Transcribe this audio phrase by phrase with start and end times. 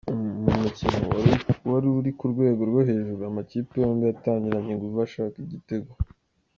[0.43, 1.03] Mu mukino
[1.69, 5.91] wari uri ku rwego rwo hejuru, amakipe yombi yatangiranye inguvu ashaka igitego.